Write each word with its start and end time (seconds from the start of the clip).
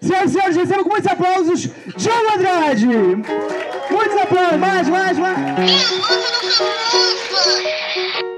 Senhoras 0.00 0.30
e 0.30 0.32
senhores, 0.32 0.56
recebam 0.56 0.84
com 0.84 0.90
muitos 0.90 1.12
aplausos, 1.12 1.68
Diogo 1.96 2.34
Andrade! 2.34 2.86
Muitos 2.86 4.16
aplausos, 4.22 4.56
mais, 4.58 4.88
mais, 4.88 5.18
mais! 5.18 6.00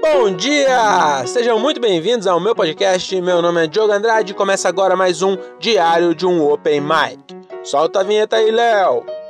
Bom 0.01 0.35
dia! 0.35 1.25
Sejam 1.25 1.57
muito 1.59 1.79
bem-vindos 1.79 2.27
ao 2.27 2.39
meu 2.39 2.53
podcast. 2.53 3.21
Meu 3.21 3.41
nome 3.41 3.63
é 3.63 3.67
Diogo 3.67 3.93
Andrade 3.93 4.33
e 4.33 4.35
começa 4.35 4.67
agora 4.67 4.97
mais 4.97 5.21
um 5.21 5.37
Diário 5.57 6.13
de 6.13 6.25
um 6.25 6.45
Open 6.51 6.81
Mic. 6.81 7.19
Solta 7.63 8.01
a 8.01 8.03
vinheta 8.03 8.35
aí, 8.35 8.51
Léo! 8.51 9.22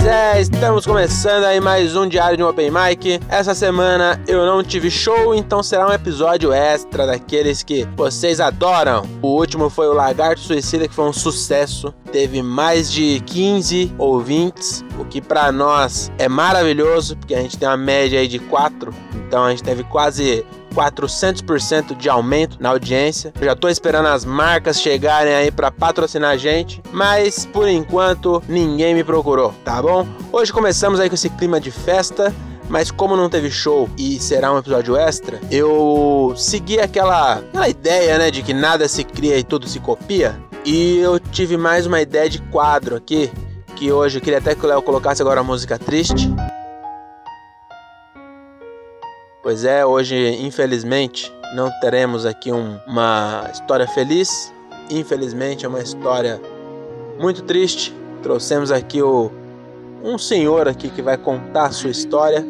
Pois 0.00 0.06
é, 0.08 0.40
estamos 0.40 0.86
começando 0.86 1.42
aí 1.42 1.58
mais 1.60 1.96
um 1.96 2.06
Diário 2.06 2.36
de 2.36 2.42
um 2.44 2.48
Open 2.48 2.70
Mic. 2.70 3.18
Essa 3.28 3.52
semana 3.52 4.22
eu 4.28 4.46
não 4.46 4.62
tive 4.62 4.92
show, 4.92 5.34
então 5.34 5.60
será 5.60 5.88
um 5.88 5.92
episódio 5.92 6.52
extra 6.52 7.04
daqueles 7.04 7.64
que 7.64 7.84
vocês 7.96 8.38
adoram. 8.38 9.02
O 9.20 9.26
último 9.26 9.68
foi 9.68 9.88
o 9.88 9.92
Lagarto 9.92 10.40
Suicida, 10.40 10.86
que 10.86 10.94
foi 10.94 11.04
um 11.04 11.12
sucesso. 11.12 11.92
Teve 12.12 12.44
mais 12.44 12.92
de 12.92 13.20
15 13.26 13.92
ouvintes, 13.98 14.84
o 15.00 15.04
que 15.04 15.20
para 15.20 15.50
nós 15.50 16.12
é 16.16 16.28
maravilhoso, 16.28 17.16
porque 17.16 17.34
a 17.34 17.42
gente 17.42 17.58
tem 17.58 17.68
uma 17.68 17.76
média 17.76 18.20
aí 18.20 18.28
de 18.28 18.38
4. 18.38 18.94
Então 19.26 19.42
a 19.42 19.50
gente 19.50 19.64
teve 19.64 19.82
quase 19.82 20.46
400% 20.78 21.96
de 21.96 22.08
aumento 22.08 22.56
na 22.60 22.68
audiência. 22.68 23.32
já 23.40 23.56
tô 23.56 23.68
esperando 23.68 24.06
as 24.06 24.24
marcas 24.24 24.80
chegarem 24.80 25.34
aí 25.34 25.50
para 25.50 25.72
patrocinar 25.72 26.30
a 26.30 26.36
gente, 26.36 26.80
mas 26.92 27.44
por 27.44 27.66
enquanto 27.66 28.40
ninguém 28.48 28.94
me 28.94 29.02
procurou, 29.02 29.52
tá 29.64 29.82
bom? 29.82 30.06
Hoje 30.30 30.52
começamos 30.52 31.00
aí 31.00 31.08
com 31.08 31.16
esse 31.16 31.30
clima 31.30 31.60
de 31.60 31.72
festa. 31.72 32.32
Mas 32.70 32.90
como 32.90 33.16
não 33.16 33.30
teve 33.30 33.50
show 33.50 33.88
e 33.96 34.20
será 34.20 34.52
um 34.52 34.58
episódio 34.58 34.94
extra, 34.94 35.40
eu 35.50 36.34
segui 36.36 36.78
aquela, 36.78 37.36
aquela 37.36 37.66
ideia, 37.66 38.18
né, 38.18 38.30
de 38.30 38.42
que 38.42 38.52
nada 38.52 38.86
se 38.86 39.04
cria 39.04 39.38
e 39.38 39.42
tudo 39.42 39.66
se 39.66 39.80
copia. 39.80 40.38
E 40.66 40.98
eu 40.98 41.18
tive 41.18 41.56
mais 41.56 41.86
uma 41.86 41.98
ideia 41.98 42.28
de 42.28 42.38
quadro 42.38 42.94
aqui, 42.94 43.32
que 43.74 43.90
hoje 43.90 44.18
eu 44.18 44.20
queria 44.20 44.38
até 44.38 44.54
que 44.54 44.66
o 44.66 44.68
Léo 44.68 44.82
colocasse 44.82 45.22
agora 45.22 45.40
a 45.40 45.42
música 45.42 45.78
triste. 45.78 46.30
Pois 49.48 49.64
é, 49.64 49.82
hoje, 49.82 50.14
infelizmente, 50.42 51.32
não 51.54 51.70
teremos 51.80 52.26
aqui 52.26 52.52
um, 52.52 52.78
uma 52.86 53.48
história 53.50 53.88
feliz. 53.88 54.52
Infelizmente, 54.90 55.64
é 55.64 55.68
uma 55.70 55.80
história 55.80 56.38
muito 57.18 57.42
triste. 57.44 57.96
Trouxemos 58.22 58.70
aqui 58.70 59.00
o, 59.00 59.32
um 60.04 60.18
senhor 60.18 60.68
aqui 60.68 60.90
que 60.90 61.00
vai 61.00 61.16
contar 61.16 61.68
a 61.68 61.70
sua 61.70 61.88
história. 61.88 62.44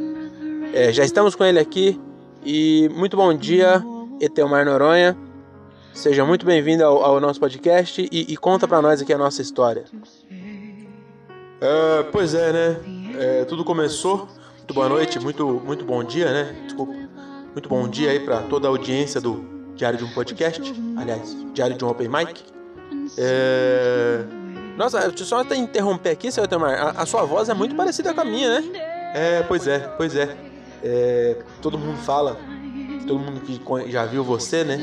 É, 0.74 0.92
já 0.92 1.05
estamos 1.05 1.36
com 1.36 1.44
ele 1.44 1.60
aqui 1.60 2.00
e 2.44 2.90
muito 2.92 3.16
bom 3.16 3.33
dia, 3.33 3.80
Etelmar 4.20 4.64
Noronha. 4.64 5.16
Seja 5.94 6.24
muito 6.24 6.44
bem-vindo 6.44 6.83
ao, 6.83 7.05
ao, 7.05 7.20
nosso 7.20 7.38
podcast 7.38 8.08
e, 8.10 8.33
e 8.33 8.36
conta 8.36 8.66
para 8.66 8.83
nós 8.83 9.00
aqui 9.00 9.12
a 9.12 9.18
nossa 9.18 9.40
história. 9.40 9.84
É, 11.60 12.02
pois 12.10 12.34
é, 12.34 12.52
né? 12.52 12.77
É, 13.16 13.44
tudo 13.44 13.64
começou 13.64 14.27
muito 14.69 14.74
boa 14.74 14.88
noite, 14.91 15.19
muito, 15.19 15.62
muito 15.64 15.84
bom 15.86 16.05
dia, 16.05 16.30
né? 16.30 16.55
Desculpa. 16.66 16.92
Muito 16.92 17.69
bom 17.70 17.88
dia 17.88 18.11
aí 18.11 18.20
para 18.20 18.42
toda 18.42 18.69
a 18.69 18.70
audiência 18.70 19.19
do 19.19 19.72
Diário 19.74 19.98
de 19.98 20.05
um 20.05 20.11
Podcast. 20.11 20.61
Aliás, 20.94 21.34
Diário 21.55 21.74
de 21.74 21.83
um 21.83 21.88
Open 21.88 22.06
Mic. 22.06 22.44
É... 23.16 24.24
Nossa, 24.77 25.08
deixa 25.08 25.22
eu 25.22 25.27
só 25.27 25.41
até 25.41 25.56
interromper 25.56 26.11
aqui, 26.11 26.30
seu 26.30 26.46
Temar. 26.46 26.74
A, 26.74 26.91
a, 27.02 27.06
sua 27.06 27.24
voz 27.24 27.48
é 27.48 27.55
muito 27.55 27.74
parecida 27.74 28.12
com 28.12 28.20
a 28.20 28.24
minha, 28.27 28.61
né? 28.61 28.70
É, 29.14 29.42
pois 29.42 29.66
é, 29.66 29.78
pois 29.78 30.14
é. 30.14 30.36
é 30.84 31.39
todo 31.62 31.78
mundo 31.78 31.96
fala, 32.02 32.36
todo 33.06 33.19
mundo 33.19 33.41
que 33.41 33.58
já 33.91 34.05
viu 34.05 34.22
você, 34.22 34.64
né? 34.64 34.78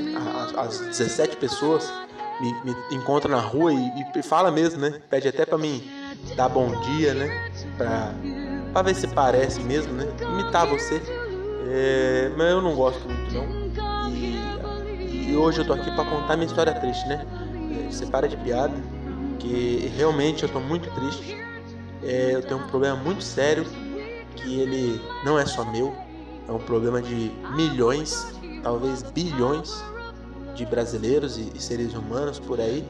As, 0.58 0.80
as 0.80 0.80
17 0.98 1.38
pessoas 1.38 1.94
me, 2.42 2.52
me 2.64 2.76
encontram 2.92 3.30
na 3.30 3.40
rua 3.40 3.72
e, 3.72 3.92
e 4.16 4.24
fala 4.24 4.50
mesmo, 4.50 4.82
né? 4.82 5.00
Pede 5.12 5.28
até 5.28 5.46
para 5.46 5.60
mim 5.60 5.88
dar 6.36 6.50
bom 6.50 6.72
dia, 6.82 7.14
né? 7.14 7.52
Pra 7.78 8.12
pra 8.76 8.82
ver 8.82 8.94
se 8.94 9.08
parece 9.08 9.62
mesmo, 9.62 9.94
né? 9.94 10.06
Imitar 10.34 10.68
você. 10.68 11.02
É, 11.66 12.30
mas 12.36 12.52
eu 12.52 12.62
não 12.62 12.76
gosto 12.76 13.08
muito 13.08 13.34
não. 13.34 14.12
E, 14.12 15.32
e 15.32 15.38
hoje 15.38 15.62
eu 15.62 15.66
tô 15.66 15.72
aqui 15.72 15.90
para 15.92 16.04
contar 16.04 16.36
minha 16.36 16.46
história 16.46 16.74
triste, 16.74 17.08
né? 17.08 17.26
É, 17.72 17.90
você 17.90 18.06
para 18.06 18.28
de 18.28 18.36
piada, 18.36 18.74
que 19.40 19.90
realmente 19.96 20.44
eu 20.44 20.50
tô 20.50 20.60
muito 20.60 20.92
triste. 20.94 21.38
É, 22.04 22.32
eu 22.34 22.42
tenho 22.42 22.60
um 22.60 22.68
problema 22.68 22.98
muito 22.98 23.24
sério 23.24 23.66
que 24.36 24.60
ele 24.60 25.02
não 25.24 25.40
é 25.40 25.46
só 25.46 25.64
meu, 25.64 25.96
é 26.46 26.52
um 26.52 26.60
problema 26.60 27.02
de 27.02 27.32
milhões, 27.56 28.28
talvez 28.62 29.02
bilhões 29.04 29.82
de 30.54 30.66
brasileiros 30.66 31.38
e, 31.38 31.50
e 31.56 31.62
seres 31.62 31.94
humanos 31.94 32.40
por 32.40 32.60
aí, 32.60 32.86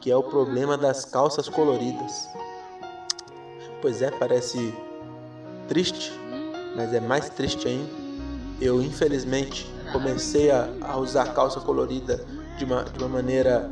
que 0.00 0.10
é 0.10 0.16
o 0.16 0.22
problema 0.24 0.76
das 0.76 1.04
calças 1.04 1.48
coloridas. 1.48 2.28
Pois 3.80 4.02
é, 4.02 4.10
parece 4.10 4.74
triste, 5.66 6.12
mas 6.76 6.92
é 6.92 7.00
mais 7.00 7.30
triste 7.30 7.66
ainda. 7.66 7.88
Eu, 8.60 8.82
infelizmente, 8.82 9.66
comecei 9.90 10.50
a, 10.50 10.68
a 10.82 10.98
usar 10.98 11.32
calça 11.32 11.60
colorida 11.60 12.22
de 12.58 12.64
uma, 12.66 12.84
de 12.84 12.98
uma 12.98 13.08
maneira 13.08 13.70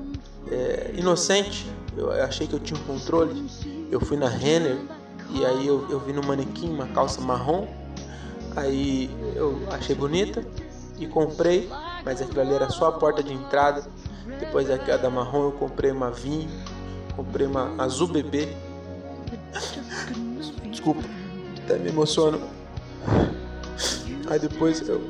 é, 0.50 0.92
inocente. 0.96 1.70
Eu 1.94 2.10
achei 2.10 2.46
que 2.46 2.54
eu 2.54 2.60
tinha 2.60 2.80
um 2.80 2.84
controle. 2.84 3.50
Eu 3.90 4.00
fui 4.00 4.16
na 4.16 4.28
Renner 4.28 4.78
e 5.30 5.44
aí 5.44 5.66
eu, 5.66 5.86
eu 5.90 6.00
vi 6.00 6.12
no 6.14 6.22
manequim 6.22 6.70
uma 6.70 6.86
calça 6.86 7.20
marrom. 7.20 7.68
Aí 8.56 9.10
eu 9.36 9.60
achei 9.70 9.94
bonita 9.94 10.42
e 10.98 11.06
comprei, 11.06 11.68
mas 12.02 12.22
aquilo 12.22 12.40
ali 12.40 12.54
era 12.54 12.70
só 12.70 12.86
a 12.88 12.92
porta 12.92 13.22
de 13.22 13.34
entrada. 13.34 13.84
Depois 14.40 14.68
daquela 14.68 14.96
da 14.96 15.10
marrom 15.10 15.44
eu 15.44 15.52
comprei 15.52 15.90
uma 15.90 16.10
vinho, 16.10 16.48
comprei 17.14 17.46
uma 17.46 17.74
azul 17.82 18.08
bebê 18.08 18.48
Desculpa, 20.70 21.02
até 21.64 21.78
me 21.78 21.88
emociono. 21.88 22.40
Aí 24.28 24.38
depois 24.38 24.86
eu 24.88 25.02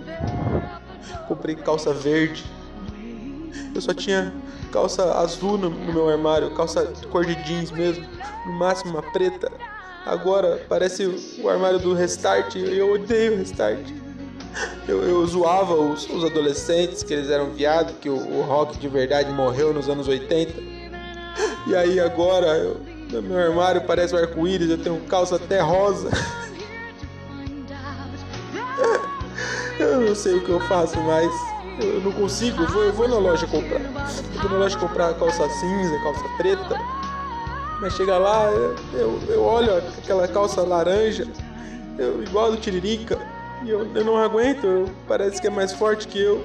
comprei 1.26 1.54
calça 1.54 1.92
verde. 1.92 2.44
Eu 3.74 3.80
só 3.80 3.92
tinha 3.92 4.32
calça 4.72 5.18
azul 5.18 5.58
no, 5.58 5.70
no 5.70 5.92
meu 5.92 6.08
armário, 6.08 6.50
calça 6.54 6.92
cor 7.10 7.24
de 7.24 7.34
jeans 7.44 7.70
mesmo, 7.70 8.06
no 8.46 8.52
máximo 8.52 8.92
uma 8.92 9.02
preta. 9.12 9.50
Agora 10.06 10.64
parece 10.68 11.04
o 11.42 11.48
armário 11.48 11.78
do 11.78 11.92
Restart 11.92 12.54
e 12.54 12.78
eu 12.78 12.92
odeio 12.92 13.34
o 13.34 13.36
Restart. 13.36 13.86
Eu, 14.86 15.02
eu 15.04 15.26
zoava 15.26 15.74
os, 15.74 16.08
os, 16.08 16.24
adolescentes 16.24 17.02
que 17.02 17.12
eles 17.12 17.28
eram 17.28 17.50
viados, 17.50 17.94
que 18.00 18.08
o, 18.08 18.16
o 18.16 18.42
rock 18.42 18.78
de 18.78 18.88
verdade 18.88 19.30
morreu 19.30 19.72
nos 19.72 19.88
anos 19.88 20.08
80. 20.08 20.52
E 21.66 21.76
aí 21.76 22.00
agora 22.00 22.46
eu, 22.56 22.80
no 23.10 23.22
meu 23.22 23.38
armário 23.38 23.82
parece 23.82 24.14
um 24.14 24.18
arco-íris, 24.18 24.70
eu 24.70 24.78
tenho 24.78 25.00
calça 25.02 25.36
até 25.36 25.60
rosa. 25.60 26.10
Eu 29.78 30.00
não 30.00 30.14
sei 30.14 30.34
o 30.34 30.44
que 30.44 30.50
eu 30.50 30.58
faço 30.60 30.98
mais. 31.00 31.32
Eu 31.80 32.00
não 32.00 32.10
consigo, 32.10 32.62
eu 32.62 32.66
vou, 32.66 32.82
eu 32.82 32.92
vou 32.92 33.06
na 33.06 33.18
loja 33.18 33.46
comprar. 33.46 33.80
Eu 33.80 34.40
vou 34.40 34.50
na 34.50 34.58
loja 34.58 34.76
comprar 34.76 35.14
calça 35.14 35.48
cinza, 35.48 35.98
calça 36.02 36.24
preta. 36.36 36.76
Mas 37.80 37.92
chega 37.92 38.18
lá, 38.18 38.50
eu, 38.92 39.20
eu, 39.28 39.44
olho 39.44 39.76
aquela 39.76 40.26
calça 40.26 40.62
laranja, 40.62 41.28
eu, 41.96 42.20
igual 42.24 42.50
do 42.50 42.56
Tiririca, 42.56 43.16
e 43.64 43.70
eu, 43.70 43.86
eu 43.94 44.04
não 44.04 44.16
aguento, 44.16 44.66
eu, 44.66 44.90
parece 45.06 45.40
que 45.40 45.46
é 45.46 45.50
mais 45.50 45.72
forte 45.72 46.08
que 46.08 46.20
eu. 46.20 46.44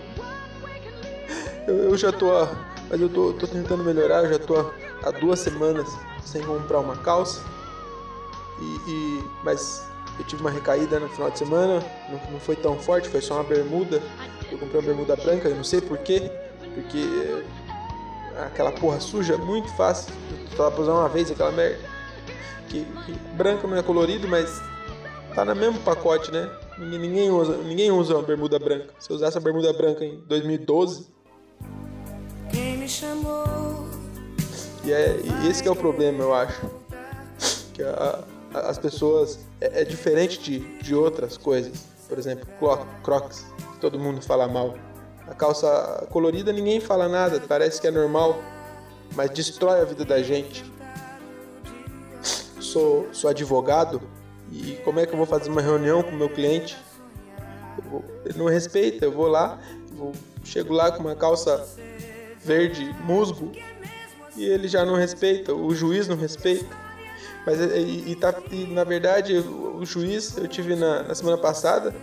Eu, 1.68 1.76
eu 1.90 1.98
já 1.98 2.12
tô. 2.12 2.28
Mas 2.88 3.02
eu 3.02 3.10
tô, 3.10 3.34
tô 3.34 3.48
tentando 3.48 3.84
melhorar, 3.84 4.26
eu 4.26 4.34
já 4.34 4.38
tô 4.38 4.72
há 5.04 5.12
duas 5.12 5.40
semanas 5.40 5.88
sem 6.24 6.42
comprar 6.44 6.80
uma 6.80 6.96
calça. 6.98 7.42
E, 8.60 8.90
e, 8.90 9.24
mas 9.44 9.86
eu 10.20 10.26
tive 10.26 10.42
uma 10.42 10.52
recaída 10.52 11.00
no 11.00 11.10
final 11.10 11.32
de 11.32 11.40
semana, 11.40 11.84
não, 12.10 12.32
não, 12.32 12.40
foi 12.40 12.56
tão 12.56 12.78
forte, 12.78 13.10
foi 13.10 13.22
só 13.22 13.36
uma 13.36 13.44
bermuda. 13.44 14.02
Eu 14.52 14.58
comprei 14.58 14.80
uma 14.80 14.88
bermuda 14.88 15.16
branca, 15.16 15.50
eu 15.50 15.56
não 15.56 15.64
sei 15.64 15.82
porquê, 15.82 16.32
porque 16.74 17.44
aquela 18.46 18.72
porra 18.72 19.00
suja 19.00 19.38
muito 19.38 19.70
fácil. 19.76 20.14
Eu 20.52 20.58
tava 20.58 20.72
pra 20.72 20.82
usar 20.82 20.94
uma 20.94 21.10
vez 21.10 21.32
aquela 21.32 21.52
merda. 21.52 21.80
Que, 22.70 22.86
que 23.06 23.12
branca 23.36 23.68
não 23.68 23.78
é 23.78 23.84
colorido, 23.84 24.28
mas 24.28 24.62
tá 25.36 25.44
no 25.46 25.56
mesmo 25.56 25.80
pacote, 25.82 26.32
né? 26.32 26.50
Ninguém 26.78 27.30
usa, 27.30 27.58
ninguém 27.58 27.92
usa 27.92 28.16
uma 28.16 28.24
bermuda 28.24 28.58
branca. 28.58 28.90
Se 29.00 29.12
eu 29.12 29.16
usasse 29.16 29.38
a 29.38 29.42
bermuda 29.42 29.72
branca 29.74 30.04
em 30.04 30.20
2012. 30.28 31.08
Quem 32.52 32.78
me 32.78 32.90
chamou? 32.90 33.93
E 34.84 34.92
é 34.92 35.20
e 35.24 35.48
esse 35.48 35.68
é 35.68 35.72
o 35.72 35.76
problema, 35.76 36.24
eu 36.24 36.34
acho. 36.34 36.70
Que 37.74 37.84
a, 37.84 38.24
a, 38.54 38.60
as 38.70 38.78
pessoas. 38.78 39.40
É, 39.60 39.82
é, 39.82 39.86
diferente 39.86 40.40
de, 40.40 40.60
de 40.80 40.94
outras 40.94 41.38
coisas. 41.38 41.86
Por 42.08 42.18
exemplo, 42.18 42.48
crocs, 43.02 43.46
todo 43.80 43.98
mundo 43.98 44.22
fala 44.22 44.48
mal. 44.48 44.76
A 45.28 45.34
calça 45.34 46.06
colorida 46.12 46.52
ninguém 46.52 46.80
fala 46.80 47.08
nada, 47.08 47.42
parece 47.48 47.80
que 47.80 47.88
é 47.88 47.92
normal, 47.92 48.38
mas 49.16 49.30
destrói 49.32 49.80
a 49.80 49.86
vida 49.86 50.04
da 50.04 50.22
gente. 50.22 50.70
Sou, 52.60 53.08
sou 53.14 53.30
advogado 53.30 54.02
e 54.52 54.74
como 54.84 55.00
é 55.00 55.06
que 55.06 55.14
eu 55.14 55.18
vou 55.18 55.26
fazer 55.26 55.50
uma 55.50 55.62
reunião 55.62 56.04
com 56.04 56.12
o 56.12 56.16
meu 56.16 56.30
cliente 56.30 56.78
Vou, 57.90 58.04
ele 58.26 58.38
não 58.38 58.46
respeita, 58.46 59.06
eu 59.06 59.12
vou 59.12 59.28
lá, 59.28 59.60
vou, 59.94 60.12
chego 60.44 60.74
lá 60.74 60.92
com 60.92 61.00
uma 61.00 61.16
calça 61.16 61.68
verde 62.44 62.84
musgo 63.04 63.52
e 64.36 64.46
ele 64.46 64.68
já 64.68 64.86
não 64.86 64.96
respeita, 64.96 65.54
o 65.54 65.74
juiz 65.74 66.08
não 66.08 66.16
respeita. 66.16 66.76
Mas 67.46 67.60
e, 67.60 68.12
e, 68.12 68.16
tá, 68.16 68.34
e 68.52 68.66
na 68.66 68.84
verdade 68.84 69.38
o 69.38 69.86
juiz 69.86 70.38
eu 70.38 70.48
tive 70.48 70.76
na, 70.76 71.04
na 71.04 71.16
semana 71.16 71.38
passada, 71.38 71.94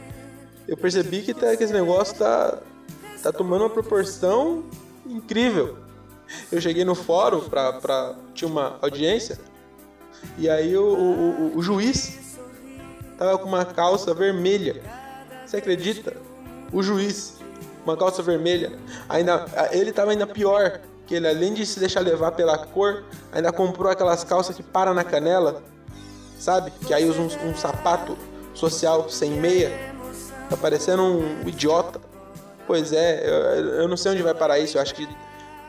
eu 0.68 0.76
percebi 0.76 1.22
que, 1.22 1.32
tá, 1.32 1.56
que 1.56 1.64
esse 1.64 1.72
negócio 1.72 2.16
tá, 2.16 2.58
tá 3.22 3.32
tomando 3.32 3.62
uma 3.62 3.70
proporção 3.70 4.64
incrível. 5.06 5.78
Eu 6.52 6.60
cheguei 6.60 6.84
no 6.84 6.94
fórum 6.94 7.40
pra, 7.48 7.72
pra 7.74 8.14
tinha 8.34 8.48
uma 8.48 8.78
audiência 8.80 9.38
e 10.38 10.48
aí 10.48 10.76
o, 10.76 10.84
o, 10.84 11.58
o 11.58 11.62
juiz 11.62 12.38
tava 13.18 13.38
com 13.38 13.48
uma 13.48 13.64
calça 13.64 14.14
vermelha. 14.14 14.82
Você 15.44 15.56
acredita? 15.56 16.16
O 16.72 16.82
juiz, 16.82 17.38
uma 17.84 17.96
calça 17.96 18.22
vermelha. 18.22 18.72
Ainda, 19.08 19.46
ele 19.72 19.92
tava 19.92 20.12
ainda 20.12 20.26
pior, 20.26 20.80
que 21.10 21.16
ele 21.16 21.26
além 21.26 21.52
de 21.52 21.66
se 21.66 21.80
deixar 21.80 21.98
levar 21.98 22.30
pela 22.30 22.56
cor, 22.56 23.02
ainda 23.32 23.50
comprou 23.50 23.90
aquelas 23.90 24.22
calças 24.22 24.54
que 24.54 24.62
para 24.62 24.94
na 24.94 25.02
canela, 25.02 25.60
sabe? 26.38 26.70
Que 26.86 26.94
aí 26.94 27.04
usa 27.04 27.20
um, 27.20 27.50
um 27.50 27.56
sapato 27.56 28.16
social 28.54 29.10
sem 29.10 29.32
meia. 29.32 29.72
Tá 30.48 30.56
parecendo 30.56 31.02
um 31.02 31.48
idiota. 31.48 32.00
Pois 32.64 32.92
é, 32.92 33.28
eu, 33.28 33.34
eu, 33.80 33.88
não 33.88 33.96
sei 33.96 34.12
onde 34.12 34.22
vai 34.22 34.32
parar 34.32 34.60
isso. 34.60 34.78
Eu 34.78 34.82
acho 34.82 34.94
que, 34.94 35.08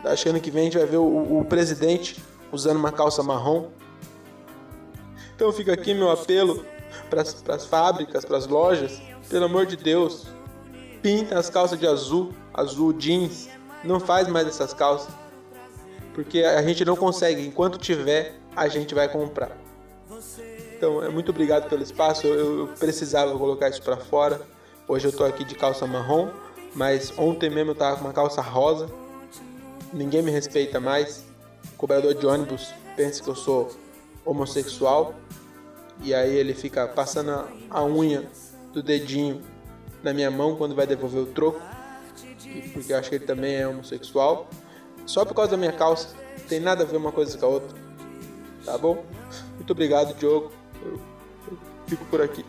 acho 0.05 0.21
que 0.21 0.29
ano 0.29 0.39
que 0.39 0.51
vem 0.51 0.61
a 0.61 0.65
gente 0.65 0.77
vai 0.77 0.85
ver 0.85 0.97
o, 0.97 1.39
o 1.39 1.43
presidente 1.45 2.23
usando 2.51 2.77
uma 2.77 2.91
calça 2.91 3.23
marrom. 3.23 3.69
Então 5.35 5.51
fica 5.51 5.73
aqui 5.73 5.95
meu 5.95 6.11
apelo 6.11 6.63
para 7.09 7.55
as 7.55 7.65
fábricas, 7.65 8.23
para 8.23 8.37
as 8.37 8.45
lojas. 8.45 9.01
Pelo 9.27 9.45
amor 9.45 9.65
de 9.65 9.75
Deus, 9.75 10.27
pinta 11.01 11.39
as 11.39 11.49
calças 11.49 11.79
de 11.79 11.87
azul, 11.87 12.31
azul 12.53 12.93
jeans. 12.93 13.49
Não 13.83 13.99
faz 13.99 14.27
mais 14.27 14.47
essas 14.47 14.71
calças. 14.71 15.21
Porque 16.13 16.39
a 16.39 16.61
gente 16.61 16.83
não 16.83 16.95
consegue. 16.95 17.45
Enquanto 17.45 17.77
tiver, 17.77 18.35
a 18.55 18.67
gente 18.67 18.93
vai 18.93 19.07
comprar. 19.09 19.57
Então, 20.75 21.03
é 21.03 21.09
muito 21.09 21.29
obrigado 21.29 21.69
pelo 21.69 21.81
espaço. 21.81 22.27
Eu, 22.27 22.59
eu 22.59 22.67
precisava 22.67 23.37
colocar 23.37 23.69
isso 23.69 23.81
para 23.81 23.97
fora. 23.97 24.41
Hoje 24.87 25.07
eu 25.07 25.11
tô 25.11 25.23
aqui 25.23 25.45
de 25.45 25.55
calça 25.55 25.85
marrom, 25.87 26.29
mas 26.75 27.13
ontem 27.17 27.49
mesmo 27.49 27.71
eu 27.71 27.75
tava 27.75 27.97
com 27.97 28.05
uma 28.05 28.13
calça 28.13 28.41
rosa. 28.41 28.89
Ninguém 29.93 30.21
me 30.21 30.31
respeita 30.31 30.79
mais. 30.79 31.23
O 31.73 31.77
cobrador 31.77 32.13
de 32.13 32.25
ônibus 32.25 32.73
pensa 32.95 33.23
que 33.23 33.29
eu 33.29 33.35
sou 33.35 33.71
homossexual. 34.25 35.13
E 36.03 36.13
aí 36.13 36.35
ele 36.35 36.53
fica 36.53 36.87
passando 36.87 37.47
a 37.69 37.83
unha 37.85 38.27
do 38.73 38.81
dedinho 38.81 39.41
na 40.03 40.13
minha 40.13 40.31
mão 40.31 40.55
quando 40.55 40.75
vai 40.75 40.87
devolver 40.87 41.21
o 41.21 41.27
troco. 41.27 41.61
Porque 42.73 42.91
eu 42.91 42.97
acho 42.97 43.09
que 43.09 43.15
ele 43.15 43.25
também 43.25 43.55
é 43.55 43.67
homossexual. 43.67 44.49
Só 45.11 45.25
por 45.25 45.33
causa 45.33 45.51
da 45.51 45.57
minha 45.57 45.73
calça. 45.73 46.07
Não 46.39 46.45
tem 46.47 46.61
nada 46.61 46.83
a 46.83 46.87
ver 46.87 46.95
uma 46.95 47.11
coisa 47.11 47.37
com 47.37 47.45
a 47.45 47.49
outra. 47.49 47.77
Tá 48.63 48.77
bom? 48.77 49.03
Muito 49.55 49.71
obrigado, 49.71 50.17
Diogo. 50.17 50.53
eu, 50.81 51.01
eu 51.51 51.57
fico 51.85 52.05
por 52.05 52.21
aqui. 52.21 52.45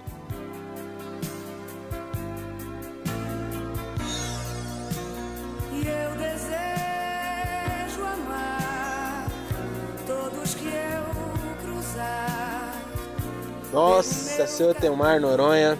Nossa, 13.72 14.46
seu 14.46 14.72
Temar 14.72 15.20
Noronha, 15.20 15.76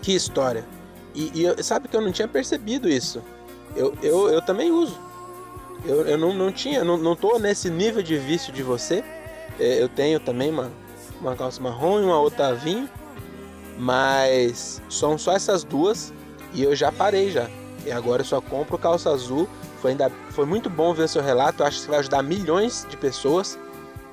que 0.00 0.12
história. 0.16 0.64
E, 1.14 1.44
e, 1.44 1.62
sabe 1.62 1.86
que 1.86 1.96
eu 1.96 2.00
não 2.00 2.10
tinha 2.10 2.26
percebido 2.26 2.88
isso. 2.88 3.22
Eu, 3.76 3.96
eu, 4.02 4.28
eu 4.30 4.42
também 4.42 4.72
uso. 4.72 5.11
Eu, 5.84 6.06
eu 6.06 6.18
não, 6.18 6.32
não 6.32 6.52
tinha, 6.52 6.84
não, 6.84 6.96
não 6.96 7.16
tô 7.16 7.38
nesse 7.38 7.68
nível 7.70 8.02
de 8.02 8.16
vício 8.16 8.52
de 8.52 8.62
você. 8.62 9.04
É, 9.58 9.82
eu 9.82 9.88
tenho 9.88 10.20
também 10.20 10.50
uma, 10.50 10.70
uma 11.20 11.34
calça 11.34 11.60
marrom 11.60 12.00
e 12.00 12.04
uma 12.04 12.18
outra 12.18 12.54
vinho. 12.54 12.88
Mas 13.78 14.80
são 14.88 15.18
só 15.18 15.32
essas 15.32 15.64
duas 15.64 16.12
e 16.52 16.62
eu 16.62 16.74
já 16.76 16.92
parei 16.92 17.30
já. 17.30 17.48
E 17.84 17.90
agora 17.90 18.22
eu 18.22 18.26
só 18.26 18.40
compro 18.40 18.78
calça 18.78 19.10
azul. 19.10 19.48
Foi, 19.80 19.92
ainda, 19.92 20.10
foi 20.30 20.46
muito 20.46 20.70
bom 20.70 20.94
ver 20.94 21.08
seu 21.08 21.22
relato. 21.22 21.62
Eu 21.62 21.66
acho 21.66 21.82
que 21.82 21.88
vai 21.88 21.98
ajudar 21.98 22.22
milhões 22.22 22.86
de 22.88 22.96
pessoas 22.96 23.58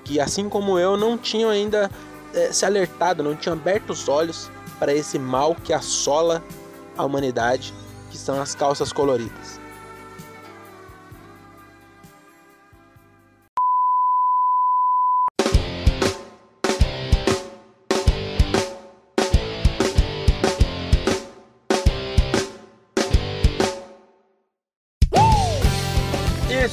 que, 0.04 0.20
assim 0.20 0.50
como 0.50 0.80
eu, 0.80 0.98
não 0.98 1.18
tinham 1.18 1.52
ainda 1.52 1.92
é, 2.34 2.52
se 2.52 2.66
alertado, 2.66 3.22
não 3.22 3.36
tinham 3.36 3.54
aberto 3.54 3.92
os 3.92 4.10
olhos 4.10 4.50
para 4.80 4.94
esse 4.94 5.20
mal 5.20 5.54
que 5.56 5.72
assola 5.72 6.44
a 6.98 7.06
humanidade, 7.06 7.74
que 8.10 8.18
são 8.18 8.42
as 8.42 8.56
calças 8.56 8.92
coloridas. 8.92 9.59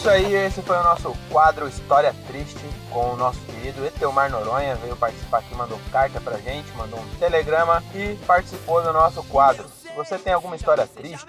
Isso 0.06 0.14
aí, 0.14 0.34
esse 0.36 0.62
foi 0.62 0.76
o 0.76 0.84
nosso 0.84 1.12
quadro 1.32 1.66
História 1.66 2.14
Triste 2.28 2.64
com 2.92 3.14
o 3.14 3.16
nosso 3.16 3.40
querido 3.40 3.84
Eteomar 3.84 4.30
Noronha. 4.30 4.76
Veio 4.76 4.94
participar 4.94 5.38
aqui, 5.38 5.52
mandou 5.56 5.80
carta 5.90 6.20
pra 6.20 6.38
gente, 6.38 6.70
mandou 6.76 7.00
um 7.00 7.18
telegrama 7.18 7.82
e 7.92 8.14
participou 8.24 8.80
do 8.84 8.92
nosso 8.92 9.20
quadro. 9.24 9.66
Se 9.68 9.88
você 9.96 10.16
tem 10.16 10.32
alguma 10.32 10.54
história 10.54 10.86
triste, 10.86 11.26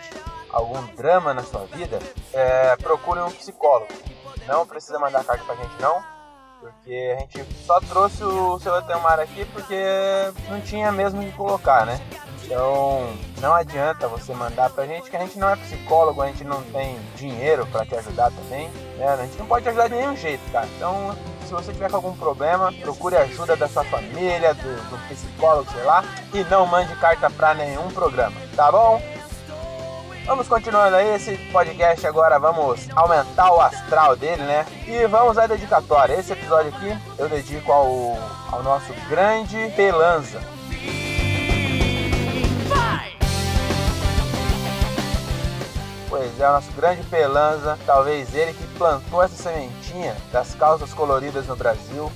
algum 0.51 0.79
drama 0.95 1.33
na 1.33 1.41
sua 1.41 1.65
vida, 1.65 1.97
é, 2.31 2.75
procure 2.75 3.19
um 3.21 3.31
psicólogo. 3.31 3.91
Não 4.45 4.63
precisa 4.63 4.99
mandar 4.99 5.23
carta 5.23 5.43
pra 5.43 5.55
gente, 5.55 5.81
não, 5.81 5.99
porque 6.61 7.15
a 7.17 7.19
gente 7.21 7.43
só 7.65 7.79
trouxe 7.79 8.23
o 8.23 8.59
seu 8.59 8.77
Eteomar 8.77 9.19
aqui 9.19 9.43
porque 9.45 9.81
não 10.51 10.61
tinha 10.61 10.91
mesmo 10.91 11.23
que 11.23 11.31
colocar, 11.31 11.83
né? 11.83 11.99
Então, 12.47 13.13
não 13.41 13.53
adianta 13.53 14.07
você 14.07 14.33
mandar 14.33 14.69
pra 14.69 14.85
gente, 14.85 15.09
que 15.09 15.17
a 15.17 15.19
gente 15.19 15.37
não 15.37 15.49
é 15.49 15.57
psicólogo, 15.57 16.21
a 16.21 16.27
gente 16.27 16.45
não 16.45 16.63
tem 16.63 16.97
dinheiro 17.13 17.67
para 17.67 17.85
te 17.85 17.93
ajudar 17.95 18.31
também, 18.31 18.69
né? 18.97 19.05
A 19.05 19.17
gente 19.17 19.37
não 19.37 19.45
pode 19.45 19.63
te 19.63 19.69
ajudar 19.69 19.89
de 19.89 19.95
nenhum 19.95 20.15
jeito, 20.15 20.49
cara. 20.49 20.65
Então, 20.77 21.13
se 21.45 21.51
você 21.51 21.73
tiver 21.73 21.89
com 21.89 21.97
algum 21.97 22.15
problema, 22.15 22.71
procure 22.81 23.17
ajuda 23.17 23.57
da 23.57 23.67
sua 23.67 23.83
família, 23.83 24.53
do, 24.53 24.89
do 24.89 24.97
psicólogo, 25.09 25.69
sei 25.73 25.83
lá, 25.83 26.05
e 26.33 26.41
não 26.45 26.65
mande 26.65 26.95
carta 26.95 27.29
pra 27.29 27.53
nenhum 27.53 27.89
programa, 27.89 28.35
tá 28.55 28.71
bom? 28.71 29.01
Vamos 30.25 30.47
continuando 30.47 30.95
aí 30.95 31.15
esse 31.15 31.35
podcast 31.51 32.07
agora, 32.07 32.39
vamos 32.39 32.87
aumentar 32.95 33.51
o 33.51 33.59
astral 33.59 34.15
dele, 34.15 34.43
né? 34.43 34.65
E 34.87 35.05
vamos 35.07 35.37
à 35.37 35.47
dedicatória. 35.47 36.13
Esse 36.13 36.31
episódio 36.31 36.73
aqui 36.73 36.97
eu 37.17 37.27
dedico 37.27 37.69
ao, 37.73 38.17
ao 38.53 38.63
nosso 38.63 38.93
grande 39.09 39.57
Pelanza. 39.75 40.56
Pois 46.17 46.39
é, 46.39 46.49
o 46.49 46.53
nosso 46.53 46.71
grande 46.71 47.03
Pelanza, 47.03 47.77
talvez 47.85 48.33
ele 48.33 48.51
que 48.51 48.65
plantou 48.75 49.21
essa 49.21 49.35
sementinha 49.35 50.17
das 50.31 50.55
calças 50.55 50.91
coloridas 50.91 51.45
no 51.45 51.55
Brasil 51.55 52.11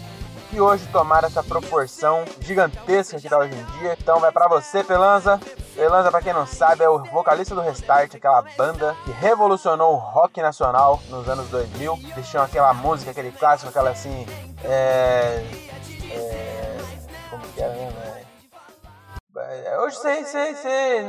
e 0.51 0.59
hoje 0.59 0.87
tomar 0.87 1.23
essa 1.23 1.43
proporção 1.43 2.25
gigantesca 2.39 3.19
que 3.19 3.27
está 3.27 3.37
hoje 3.37 3.53
em 3.53 3.63
dia. 3.77 3.95
Então 4.01 4.19
vai 4.19 4.31
para 4.31 4.47
você, 4.47 4.83
Pelanza. 4.83 5.39
Pelanza, 5.75 6.09
para 6.09 6.19
quem 6.19 6.33
não 6.33 6.47
sabe, 6.47 6.83
é 6.83 6.89
o 6.89 7.03
vocalista 7.03 7.53
do 7.53 7.61
Restart, 7.61 8.15
aquela 8.15 8.41
banda 8.57 8.97
que 9.05 9.11
revolucionou 9.11 9.93
o 9.93 9.97
rock 9.97 10.41
nacional 10.41 10.99
nos 11.07 11.29
anos 11.29 11.47
2000. 11.49 11.99
Deixou 12.15 12.41
aquela 12.41 12.73
música, 12.73 13.11
aquele 13.11 13.31
clássico, 13.31 13.69
aquela 13.69 13.91
assim. 13.91 14.25
É. 14.63 15.45
é 16.09 16.77
como 17.29 17.43
que 17.53 17.61
era 17.61 17.75
hoje 19.83 19.97
sei, 19.97 20.23
sei, 20.23 20.55
sei. 20.55 20.99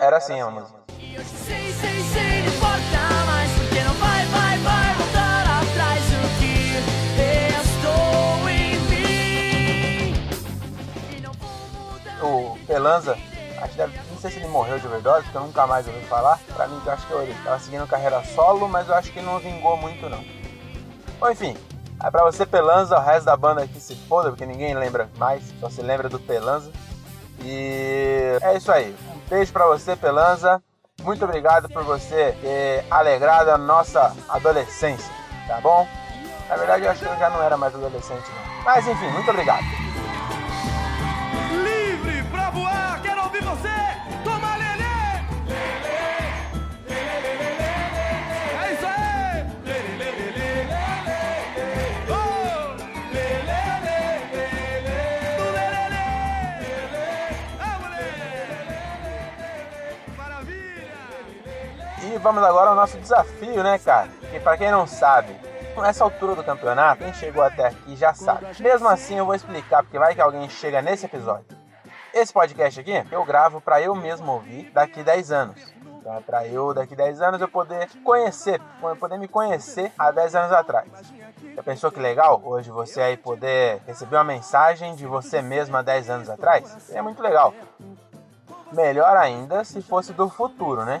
Era 0.00 0.16
assim 0.16 0.40
a 0.40 0.50
música. 0.50 0.78
Hoje 0.98 1.24
sei, 1.46 1.72
sei, 1.72 2.02
sei, 2.02 2.42
não 2.42 2.48
importa 2.54 2.98
mais, 3.26 3.50
porque 3.52 3.80
não 3.80 3.94
vai, 3.94 4.26
vai, 4.26 4.58
vai 4.58 4.94
voltar 4.94 5.46
atrás 5.60 6.02
o 6.12 6.28
que 6.38 6.52
restou 7.16 8.48
em 8.50 8.78
mim. 8.90 10.14
O 12.22 12.58
Pelanza, 12.66 13.16
acho 13.58 13.70
que 13.70 13.76
deve, 13.76 13.98
não 14.10 14.18
sei 14.18 14.30
se 14.30 14.38
ele 14.38 14.48
morreu 14.48 14.78
de 14.78 14.86
overdose, 14.86 15.22
porque 15.24 15.38
eu 15.38 15.42
nunca 15.42 15.66
mais 15.66 15.86
ouvi 15.86 16.00
falar. 16.06 16.38
Pra 16.54 16.66
mim, 16.66 16.80
eu 16.84 16.92
acho 16.92 17.06
que 17.06 17.12
ele 17.14 17.34
tava 17.44 17.58
seguindo 17.60 17.86
carreira 17.86 18.22
solo, 18.24 18.68
mas 18.68 18.88
eu 18.88 18.94
acho 18.94 19.12
que 19.12 19.22
não 19.22 19.38
vingou 19.38 19.76
muito, 19.76 20.08
não. 20.08 20.24
Bom, 21.18 21.30
enfim, 21.30 21.56
Aí 21.98 22.10
pra 22.10 22.24
você, 22.24 22.44
Pelanza, 22.44 22.98
o 22.98 23.02
resto 23.02 23.26
da 23.26 23.36
banda 23.36 23.62
aqui 23.62 23.80
se 23.80 23.94
foda, 24.08 24.30
porque 24.30 24.44
ninguém 24.46 24.74
lembra 24.74 25.08
mais, 25.16 25.42
só 25.60 25.70
se 25.70 25.82
lembra 25.82 26.08
do 26.08 26.18
Pelanza. 26.20 26.70
E 27.40 28.38
é 28.42 28.56
isso 28.56 28.70
aí. 28.70 28.94
Um 29.14 29.28
beijo 29.28 29.52
pra 29.52 29.66
você, 29.66 29.96
Pelanza. 29.96 30.62
Muito 31.02 31.24
obrigado 31.24 31.68
por 31.68 31.84
você 31.84 32.36
ter 32.40 32.84
alegrado 32.90 33.50
a 33.50 33.58
nossa 33.58 34.14
adolescência, 34.28 35.12
tá 35.46 35.60
bom? 35.60 35.86
Na 36.48 36.56
verdade, 36.56 36.84
eu 36.84 36.90
acho 36.90 37.00
que 37.00 37.06
eu 37.06 37.18
já 37.18 37.28
não 37.28 37.42
era 37.42 37.56
mais 37.56 37.74
adolescente, 37.74 38.24
não. 38.30 38.64
Mas 38.64 38.86
enfim, 38.86 39.08
muito 39.08 39.30
obrigado. 39.30 39.85
Vamos 62.26 62.42
agora 62.42 62.70
ao 62.70 62.74
nosso 62.74 62.98
desafio, 62.98 63.62
né, 63.62 63.78
cara? 63.78 64.08
Que 64.32 64.40
pra 64.40 64.56
quem 64.56 64.68
não 64.68 64.84
sabe, 64.84 65.32
nessa 65.76 66.02
altura 66.02 66.34
do 66.34 66.42
campeonato, 66.42 67.04
quem 67.04 67.14
chegou 67.14 67.40
até 67.40 67.68
aqui 67.68 67.94
já 67.94 68.12
sabe. 68.14 68.48
Mesmo 68.58 68.88
assim, 68.88 69.16
eu 69.16 69.24
vou 69.24 69.36
explicar, 69.36 69.84
porque 69.84 69.96
vai 69.96 70.12
que 70.12 70.20
alguém 70.20 70.48
chega 70.48 70.82
nesse 70.82 71.06
episódio. 71.06 71.46
Esse 72.12 72.32
podcast 72.32 72.80
aqui, 72.80 73.06
eu 73.12 73.24
gravo 73.24 73.60
pra 73.60 73.80
eu 73.80 73.94
mesmo 73.94 74.32
ouvir 74.32 74.72
daqui 74.72 75.04
10 75.04 75.30
anos. 75.30 75.72
Então 76.00 76.20
pra 76.22 76.44
eu, 76.48 76.74
daqui 76.74 76.96
10 76.96 77.22
anos, 77.22 77.40
eu 77.40 77.46
poder 77.46 77.88
conhecer, 78.02 78.60
poder 78.98 79.18
me 79.18 79.28
conhecer 79.28 79.92
há 79.96 80.10
10 80.10 80.34
anos 80.34 80.52
atrás. 80.52 80.88
Já 81.54 81.62
pensou 81.62 81.92
que 81.92 82.00
legal? 82.00 82.42
Hoje 82.44 82.72
você 82.72 83.00
aí 83.00 83.16
poder 83.16 83.80
receber 83.86 84.16
uma 84.16 84.24
mensagem 84.24 84.96
de 84.96 85.06
você 85.06 85.40
mesmo 85.40 85.76
há 85.76 85.82
10 85.82 86.10
anos 86.10 86.28
atrás? 86.28 86.90
É 86.92 87.00
muito 87.00 87.22
legal. 87.22 87.54
Melhor 88.72 89.16
ainda 89.16 89.62
se 89.62 89.80
fosse 89.80 90.12
do 90.12 90.28
futuro, 90.28 90.84
né? 90.84 91.00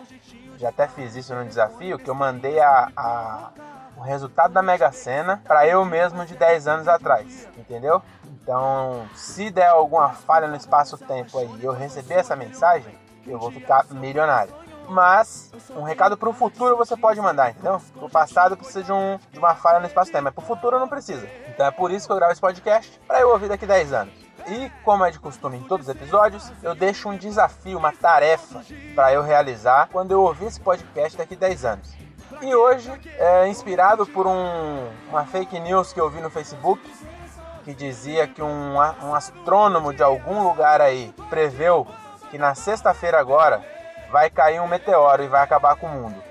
Já 0.58 0.68
até 0.70 0.88
fiz 0.88 1.14
isso 1.16 1.34
no 1.34 1.44
desafio, 1.44 1.98
que 1.98 2.08
eu 2.08 2.14
mandei 2.14 2.58
a, 2.60 2.88
a- 2.96 3.50
o 3.96 4.00
resultado 4.00 4.52
da 4.52 4.62
Mega 4.62 4.90
Sena 4.92 5.42
para 5.46 5.66
eu 5.66 5.84
mesmo 5.84 6.24
de 6.26 6.34
10 6.34 6.66
anos 6.68 6.88
atrás, 6.88 7.48
entendeu? 7.56 8.02
Então, 8.24 9.08
se 9.14 9.50
der 9.50 9.68
alguma 9.68 10.10
falha 10.10 10.46
no 10.46 10.56
espaço-tempo 10.56 11.38
aí 11.38 11.50
e 11.60 11.64
eu 11.64 11.72
receber 11.72 12.14
essa 12.14 12.36
mensagem, 12.36 12.96
eu 13.26 13.38
vou 13.38 13.50
ficar 13.50 13.84
milionário. 13.90 14.54
Mas, 14.88 15.50
um 15.70 15.82
recado 15.82 16.16
pro 16.16 16.32
futuro 16.32 16.76
você 16.76 16.96
pode 16.96 17.20
mandar, 17.20 17.50
entendeu? 17.50 17.80
Pro 17.98 18.08
passado 18.08 18.56
precisa 18.56 18.84
de, 18.84 18.92
um, 18.92 19.18
de 19.32 19.38
uma 19.38 19.54
falha 19.56 19.80
no 19.80 19.86
espaço-tempo, 19.86 20.24
mas 20.24 20.34
pro 20.34 20.44
futuro 20.44 20.78
não 20.78 20.86
precisa. 20.88 21.28
Então 21.48 21.66
é 21.66 21.70
por 21.72 21.90
isso 21.90 22.06
que 22.06 22.12
eu 22.12 22.16
gravo 22.16 22.32
esse 22.32 22.40
podcast, 22.40 23.00
para 23.06 23.20
eu 23.20 23.30
ouvir 23.30 23.48
daqui 23.48 23.66
10 23.66 23.92
anos. 23.92 24.14
E, 24.48 24.70
como 24.84 25.04
é 25.04 25.10
de 25.10 25.18
costume 25.18 25.56
em 25.58 25.62
todos 25.64 25.88
os 25.88 25.94
episódios, 25.94 26.52
eu 26.62 26.74
deixo 26.74 27.08
um 27.08 27.16
desafio, 27.16 27.78
uma 27.78 27.92
tarefa 27.92 28.62
para 28.94 29.12
eu 29.12 29.22
realizar 29.22 29.88
quando 29.90 30.12
eu 30.12 30.22
ouvir 30.22 30.46
esse 30.46 30.60
podcast 30.60 31.18
daqui 31.18 31.34
10 31.34 31.64
anos. 31.64 31.92
E 32.40 32.54
hoje, 32.54 32.90
é 33.18 33.48
inspirado 33.48 34.06
por 34.06 34.26
um- 34.26 34.88
uma 35.08 35.24
fake 35.24 35.58
news 35.58 35.92
que 35.92 36.00
eu 36.00 36.08
vi 36.10 36.20
no 36.20 36.30
Facebook, 36.30 36.80
que 37.64 37.74
dizia 37.74 38.28
que 38.28 38.40
um, 38.40 38.74
um 38.76 39.14
astrônomo 39.14 39.92
de 39.92 40.02
algum 40.02 40.44
lugar 40.44 40.80
aí 40.80 41.12
preveu 41.28 41.86
que 42.30 42.38
na 42.38 42.54
sexta-feira 42.54 43.18
agora 43.18 43.64
vai 44.12 44.30
cair 44.30 44.60
um 44.60 44.68
meteoro 44.68 45.24
e 45.24 45.28
vai 45.28 45.42
acabar 45.42 45.74
com 45.76 45.86
o 45.86 45.90
mundo. 45.90 46.22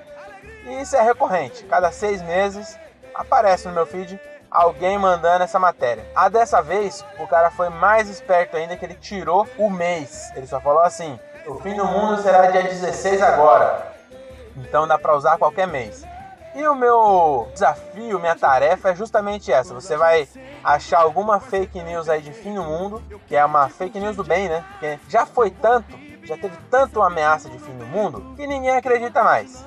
E 0.66 0.82
isso 0.82 0.96
é 0.96 1.02
recorrente. 1.02 1.66
Cada 1.66 1.92
seis 1.92 2.22
meses 2.22 2.78
aparece 3.14 3.68
no 3.68 3.74
meu 3.74 3.86
feed 3.86 4.18
alguém 4.56 4.98
mandando 4.98 5.44
essa 5.44 5.60
matéria. 5.60 6.06
A 6.16 6.30
dessa 6.30 6.62
vez, 6.62 7.06
o 7.20 7.28
cara 7.28 7.52
foi 7.52 7.70
mais 7.70 8.10
esperto 8.10 8.56
ainda 8.56 8.78
que 8.78 8.86
ele 8.86 8.96
tirou 8.96 9.48
o 9.58 9.70
mês. 9.70 10.32
Ele 10.36 10.48
só 10.48 10.60
falou 10.62 10.82
assim: 10.82 11.20
o 11.46 11.56
fim 11.60 11.76
do 11.76 11.86
mundo 11.86 12.22
será 12.22 12.50
dia 12.50 12.64
16 12.64 13.22
agora. 13.22 13.94
Então 14.56 14.88
dá 14.88 14.98
para 14.98 15.16
usar 15.16 15.38
qualquer 15.38 15.68
mês. 15.68 16.04
E 16.56 16.66
o 16.66 16.74
meu 16.74 17.50
desafio, 17.54 18.18
minha 18.18 18.36
tarefa 18.36 18.92
é 18.92 18.96
justamente 18.96 19.52
essa. 19.52 19.74
Você 19.74 19.98
vai 19.98 20.26
achar 20.64 21.02
alguma 21.02 21.38
fake 21.42 21.84
news 21.84 22.08
aí 22.08 22.22
de 22.22 22.32
fim 22.32 22.56
do 22.56 22.64
mundo, 22.64 23.04
que 23.28 23.36
é 23.36 23.44
uma 23.44 23.68
fake 23.68 24.00
news 24.00 24.16
do 24.16 24.24
bem, 24.24 24.48
né? 24.48 24.64
Porque 24.72 24.98
já 25.10 25.26
foi 25.26 25.52
tanto, 25.52 25.98
já 26.24 26.38
teve 26.38 26.56
tanto 26.72 27.02
ameaça 27.02 27.50
de 27.50 27.60
fim 27.60 27.78
do 27.78 27.86
mundo, 27.86 28.34
que 28.38 28.48
ninguém 28.48 28.72
acredita 28.78 29.22
mais. 29.22 29.66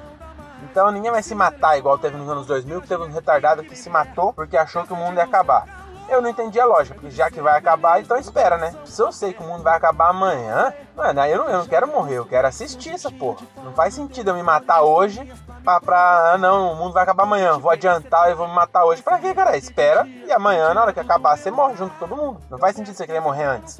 Então 0.63 0.91
ninguém 0.91 1.11
vai 1.11 1.23
se 1.23 1.35
matar 1.35 1.79
igual 1.79 1.99
teve 1.99 2.17
nos 2.17 2.29
anos 2.29 2.47
2000, 2.47 2.83
que 2.83 2.89
teve 2.89 3.03
um 3.03 3.13
retardado 3.13 3.63
que 3.63 3.77
se 3.77 3.89
matou 3.89 4.33
porque 4.33 4.57
achou 4.57 4.85
que 4.85 4.93
o 4.93 4.97
mundo 4.97 5.17
ia 5.17 5.25
acabar. 5.25 5.67
Eu 6.09 6.23
não 6.23 6.31
entendi 6.31 6.59
a 6.59 6.65
lógica, 6.65 6.95
porque 6.95 7.11
já 7.11 7.31
que 7.31 7.41
vai 7.41 7.59
acabar, 7.59 8.01
então 8.01 8.17
espera, 8.17 8.57
né? 8.57 8.75
Se 8.87 9.03
eu 9.03 9.13
sei 9.13 9.35
que 9.35 9.43
o 9.43 9.47
mundo 9.47 9.63
vai 9.63 9.77
acabar 9.77 10.09
amanhã, 10.09 10.73
mano, 10.97 11.21
aí 11.21 11.31
eu 11.31 11.39
não, 11.39 11.51
eu 11.51 11.59
não 11.59 11.67
quero 11.67 11.87
morrer, 11.87 12.15
eu 12.15 12.25
quero 12.25 12.49
assistir 12.49 12.95
essa 12.95 13.11
porra. 13.11 13.47
Não 13.63 13.75
faz 13.75 13.93
sentido 13.93 14.29
eu 14.29 14.35
me 14.35 14.43
matar 14.43 14.81
hoje 14.81 15.31
pra, 15.63 15.81
pra 15.81 16.33
ah, 16.33 16.39
não, 16.39 16.73
o 16.73 16.77
mundo 16.77 16.95
vai 16.95 17.03
acabar 17.03 17.25
amanhã, 17.25 17.59
vou 17.59 17.71
adiantar 17.71 18.31
e 18.31 18.35
vou 18.35 18.49
me 18.49 18.55
matar 18.55 18.87
hoje. 18.87 19.03
Pra 19.03 19.19
quê, 19.19 19.35
cara? 19.35 19.55
Espera 19.59 20.07
e 20.07 20.33
amanhã, 20.33 20.73
na 20.73 20.81
hora 20.81 20.93
que 20.95 21.01
acabar, 21.01 21.37
você 21.37 21.51
morre 21.51 21.77
junto 21.77 21.93
com 21.95 22.07
todo 22.07 22.17
mundo. 22.17 22.41
Não 22.49 22.59
faz 22.59 22.75
sentido 22.75 22.95
você 22.95 23.07
querer 23.07 23.21
morrer 23.21 23.45
antes. 23.45 23.79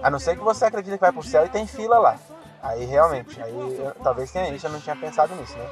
A 0.00 0.10
não 0.10 0.20
ser 0.20 0.36
que 0.36 0.44
você 0.44 0.66
acredite 0.66 0.94
que 0.94 1.00
vai 1.00 1.10
pro 1.10 1.24
céu 1.24 1.44
e 1.44 1.48
tem 1.48 1.66
fila 1.66 1.98
lá. 1.98 2.16
Aí 2.62 2.84
realmente, 2.84 3.40
aí 3.42 3.52
eu- 3.52 3.94
talvez 4.02 4.30
tenha 4.30 4.48
isso, 4.50 4.66
eu 4.66 4.70
não 4.70 4.80
tinha 4.80 4.94
pensado 4.96 5.34
nisso, 5.34 5.56
né? 5.56 5.66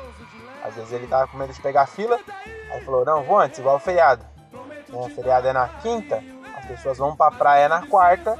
Às 0.65 0.75
vezes 0.75 0.93
ele 0.93 1.07
tava 1.07 1.27
com 1.29 1.37
medo 1.37 1.53
de 1.53 1.61
pegar 1.61 1.87
fila, 1.87 2.19
aí 2.73 2.81
falou, 2.85 3.05
não, 3.05 3.23
vou 3.25 3.39
antes, 3.39 3.59
igual 3.59 3.77
o 3.77 3.81
feriado. 3.81 4.25
O 4.91 5.09
feriado 5.11 5.47
é 5.49 5.53
na 5.53 5.69
quinta, 5.69 6.23
as 6.57 6.65
pessoas 6.65 6.97
vão 6.99 7.15
pra 7.15 7.31
praia 7.31 7.69
na 7.69 7.87
quarta, 7.87 8.37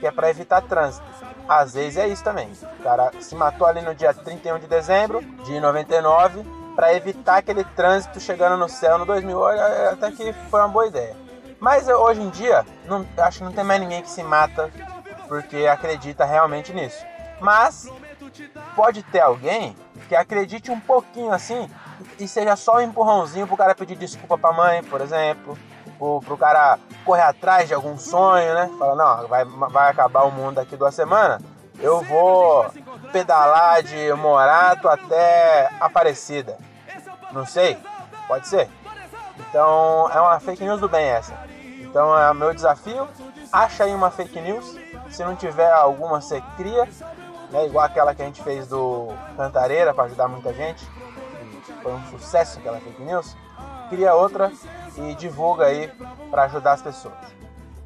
que 0.00 0.06
é 0.06 0.10
pra 0.10 0.30
evitar 0.30 0.60
trânsito. 0.62 1.06
Às 1.48 1.74
vezes 1.74 1.96
é 1.96 2.08
isso 2.08 2.24
também. 2.24 2.50
O 2.80 2.82
cara 2.82 3.12
se 3.20 3.34
matou 3.34 3.66
ali 3.66 3.80
no 3.82 3.94
dia 3.94 4.12
31 4.12 4.58
de 4.58 4.66
dezembro 4.66 5.20
de 5.44 5.60
99 5.60 6.44
pra 6.74 6.94
evitar 6.94 7.36
aquele 7.38 7.62
trânsito 7.64 8.18
chegando 8.18 8.56
no 8.56 8.68
céu 8.68 8.98
no 8.98 9.04
2000. 9.06 9.38
Olha, 9.38 9.90
Até 9.90 10.10
que 10.10 10.32
foi 10.32 10.60
uma 10.60 10.68
boa 10.68 10.86
ideia. 10.86 11.16
Mas 11.60 11.86
hoje 11.86 12.20
em 12.20 12.30
dia, 12.30 12.64
não, 12.86 13.06
acho 13.18 13.38
que 13.38 13.44
não 13.44 13.52
tem 13.52 13.62
mais 13.62 13.80
ninguém 13.80 14.02
que 14.02 14.10
se 14.10 14.22
mata 14.22 14.70
porque 15.28 15.66
acredita 15.66 16.24
realmente 16.24 16.72
nisso. 16.72 17.04
Mas 17.42 17.90
pode 18.76 19.02
ter 19.02 19.20
alguém 19.20 19.76
que 20.08 20.14
acredite 20.14 20.70
um 20.70 20.78
pouquinho 20.78 21.32
assim 21.32 21.68
e 22.18 22.28
seja 22.28 22.54
só 22.54 22.76
um 22.76 22.82
empurrãozinho 22.82 23.48
pro 23.48 23.56
cara 23.56 23.74
pedir 23.74 23.96
desculpa 23.96 24.38
pra 24.38 24.52
mãe, 24.52 24.82
por 24.84 25.00
exemplo. 25.00 25.58
Pro, 25.98 26.20
pro 26.20 26.38
cara 26.38 26.78
correr 27.04 27.22
atrás 27.22 27.66
de 27.66 27.74
algum 27.74 27.98
sonho, 27.98 28.54
né? 28.54 28.70
Fala, 28.78 28.94
não, 28.94 29.28
vai, 29.28 29.44
vai 29.44 29.90
acabar 29.90 30.22
o 30.22 30.30
mundo 30.30 30.54
daqui 30.54 30.76
duas 30.76 30.94
semanas. 30.94 31.42
Eu 31.80 32.00
vou 32.02 32.66
pedalar 33.10 33.82
de 33.82 34.12
Morato 34.14 34.88
até 34.88 35.68
Aparecida. 35.80 36.56
Não 37.32 37.44
sei, 37.44 37.76
pode 38.28 38.46
ser. 38.46 38.70
Então 39.36 40.08
é 40.10 40.20
uma 40.20 40.38
fake 40.38 40.62
news 40.62 40.80
do 40.80 40.88
bem 40.88 41.06
essa. 41.06 41.34
Então 41.80 42.16
é 42.16 42.30
o 42.30 42.34
meu 42.34 42.54
desafio. 42.54 43.08
Acha 43.52 43.84
aí 43.84 43.92
uma 43.92 44.10
fake 44.10 44.40
news. 44.40 44.78
Se 45.10 45.24
não 45.24 45.34
tiver 45.34 45.70
alguma, 45.70 46.20
você 46.20 46.40
cria. 46.56 46.88
Né, 47.52 47.66
igual 47.66 47.84
aquela 47.84 48.14
que 48.14 48.22
a 48.22 48.24
gente 48.24 48.42
fez 48.42 48.66
do 48.66 49.08
Cantareira 49.36 49.92
para 49.92 50.04
ajudar 50.04 50.26
muita 50.26 50.52
gente. 50.54 50.84
Foi 51.82 51.92
um 51.92 52.04
sucesso 52.06 52.58
aquela 52.58 52.80
fake 52.80 53.02
news. 53.02 53.36
Cria 53.90 54.14
outra 54.14 54.50
e 54.96 55.14
divulga 55.14 55.66
aí 55.66 55.88
para 56.30 56.44
ajudar 56.44 56.72
as 56.72 56.82
pessoas. 56.82 57.14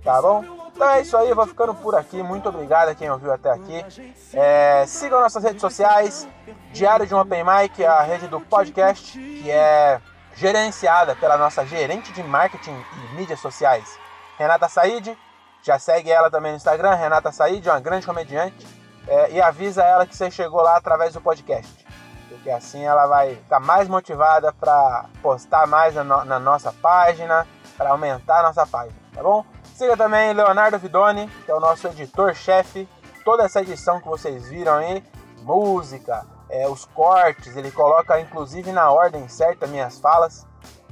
Tá 0.05 0.23
bom? 0.23 0.45
Então 0.73 0.89
é 0.91 1.01
isso 1.01 1.17
aí, 1.17 1.35
vou 1.35 1.47
ficando 1.47 1.75
por 1.75 1.97
aqui. 1.97 2.23
Muito 2.23 2.49
obrigado 2.49 2.91
a 2.91 2.95
quem 2.95 3.11
ouviu 3.11 3.33
até 3.33 3.51
aqui. 3.51 3.85
É, 4.33 4.85
sigam 4.87 5.21
nossas 5.21 5.43
redes 5.43 5.61
sociais. 5.61 6.29
Diário 6.73 7.07
de 7.07 7.15
um 7.15 7.19
Open 7.19 7.43
Mic, 7.43 7.85
a 7.85 8.03
rede 8.03 8.29
do 8.29 8.41
podcast, 8.41 9.19
que 9.19 9.51
é 9.51 10.01
gerenciada 10.37 11.17
pela 11.17 11.37
nossa 11.37 11.65
gerente 11.65 12.13
de 12.13 12.23
marketing 12.23 12.77
e 12.77 13.17
mídias 13.17 13.41
sociais, 13.41 13.99
Renata 14.39 14.69
Said. 14.69 15.17
Já 15.63 15.79
segue 15.79 16.11
ela 16.11 16.31
também 16.31 16.53
no 16.53 16.57
Instagram, 16.57 16.95
Renata 16.95 17.33
Said, 17.33 17.67
uma 17.69 17.81
grande 17.81 18.07
comediante. 18.07 18.76
É, 19.07 19.31
e 19.33 19.41
avisa 19.41 19.83
ela 19.85 20.07
que 20.07 20.17
você 20.17 20.31
chegou 20.31 20.61
lá 20.63 20.77
através 20.77 21.15
do 21.15 21.21
podcast. 21.21 21.87
Porque 22.29 22.51
assim 22.51 22.85
ela 22.85 23.07
vai 23.07 23.37
ficar 23.37 23.61
mais 23.61 23.89
motivada 23.89 24.53
para 24.53 25.07
postar 25.23 25.67
mais 25.67 25.95
na, 25.95 26.03
no- 26.05 26.25
na 26.25 26.39
nossa 26.39 26.73
página, 26.73 27.47
para 27.77 27.91
aumentar 27.91 28.41
a 28.41 28.43
nossa 28.45 28.67
página, 28.67 28.97
tá 29.15 29.23
bom? 29.23 29.45
Siga 29.75 29.97
também 29.97 30.33
Leonardo 30.33 30.79
Vidoni, 30.79 31.29
que 31.45 31.51
é 31.51 31.55
o 31.55 31.61
nosso 31.61 31.87
editor-chefe. 31.89 32.89
Toda 33.25 33.45
essa 33.45 33.61
edição 33.61 34.01
que 34.01 34.09
vocês 34.09 34.49
viram 34.49 34.75
aí, 34.75 35.05
música, 35.43 36.25
é, 36.49 36.67
os 36.69 36.85
cortes, 36.87 37.57
ele 37.57 37.71
coloca 37.71 38.19
inclusive 38.21 38.73
na 38.73 38.91
ordem 38.91 39.29
certa 39.29 39.67
minhas 39.67 39.99
falas. 39.99 40.47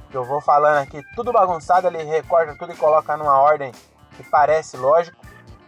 Que 0.09 0.15
eu 0.17 0.23
vou 0.23 0.39
falando 0.39 0.77
aqui 0.77 1.03
tudo 1.15 1.33
bagunçado, 1.33 1.87
ele 1.87 2.03
recorta 2.03 2.55
tudo 2.57 2.71
e 2.71 2.75
coloca 2.77 3.17
numa 3.17 3.39
ordem 3.39 3.71
que 4.15 4.23
parece 4.23 4.77
lógico, 4.77 5.17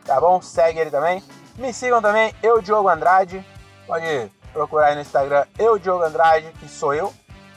tá 0.05 0.21
bom? 0.21 0.41
Segue 0.41 0.79
ele 0.79 0.91
também. 0.91 1.21
Me 1.57 1.73
sigam 1.73 1.99
também, 1.99 2.35
eu, 2.43 2.61
Diogo 2.61 2.87
Andrade. 2.87 3.43
Pode 3.87 4.31
procurar 4.53 4.87
aí 4.87 4.95
no 4.95 5.01
Instagram, 5.01 5.45
eu, 5.57 5.79
Diogo 5.79 6.03
Andrade, 6.03 6.51
que 6.59 6.67
sou 6.67 6.93
eu, 6.93 7.11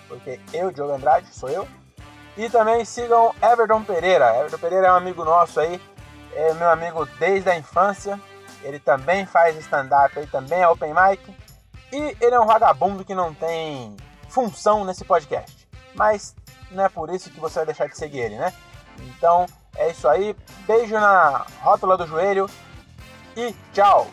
porque 0.09 0.41
eu, 0.55 0.71
Diogo 0.71 0.95
Andrade, 0.95 1.35
sou 1.35 1.51
eu. 1.51 1.69
E 2.37 2.49
também 2.49 2.83
sigam 2.85 3.35
Everton 3.43 3.83
Pereira. 3.85 4.37
Everton 4.37 4.59
Pereira 4.59 4.87
é 4.87 4.93
um 4.93 4.97
amigo 4.97 5.23
nosso 5.23 5.61
aí, 5.61 5.81
é 6.35 6.55
meu 6.55 6.71
amigo 6.71 7.05
desde 7.19 7.51
a 7.51 7.59
infância. 7.59 8.19
Ele 8.63 8.79
também 8.79 9.27
faz 9.27 9.57
stand-up 9.59 10.19
aí, 10.19 10.27
também 10.27 10.63
é 10.63 10.69
open 10.69 10.95
mic. 10.95 11.37
E 11.93 12.17
ele 12.21 12.35
é 12.35 12.41
um 12.41 12.47
vagabundo 12.47 13.05
que 13.05 13.15
não 13.15 13.35
tem 13.35 13.97
função 14.29 14.85
nesse 14.85 15.05
podcast. 15.05 15.69
Mas 15.95 16.35
não 16.71 16.85
é 16.85 16.89
por 16.89 17.11
isso 17.11 17.31
que 17.31 17.41
você 17.41 17.59
vai 17.59 17.67
deixar 17.67 17.87
de 17.87 17.99
seguir 17.99 18.21
ele, 18.21 18.37
né? 18.37 18.53
Então 18.99 19.45
é 19.77 19.91
isso 19.91 20.09
aí. 20.09 20.35
Beijo 20.67 20.95
na 20.95 21.45
rótula 21.61 21.99
do 21.99 22.07
joelho 22.07 22.49
e 23.37 23.55
tchau! 23.73 24.11